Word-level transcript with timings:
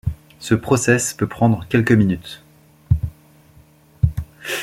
Ce 0.39 0.55
process 0.55 1.13
peut 1.13 1.27
prendre 1.27 1.67
quelques 1.69 1.91
minutes. 1.91 2.41